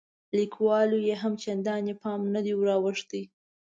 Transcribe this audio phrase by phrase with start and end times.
[0.37, 3.23] لیکوالو یې هم چندان پام نه دی وراوښتی.